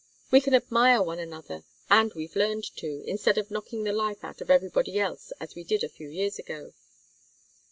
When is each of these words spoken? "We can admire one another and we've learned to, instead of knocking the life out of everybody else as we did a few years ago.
"We 0.31 0.41
can 0.41 0.55
admire 0.55 0.99
one 1.03 1.19
another 1.19 1.63
and 1.87 2.11
we've 2.15 2.35
learned 2.35 2.63
to, 2.77 3.03
instead 3.05 3.37
of 3.37 3.51
knocking 3.51 3.83
the 3.83 3.93
life 3.93 4.23
out 4.23 4.41
of 4.41 4.49
everybody 4.49 4.97
else 4.99 5.31
as 5.39 5.53
we 5.53 5.63
did 5.63 5.83
a 5.83 5.89
few 5.89 6.09
years 6.09 6.39
ago. 6.39 6.73